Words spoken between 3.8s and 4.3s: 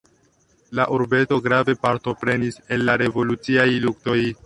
luktoj.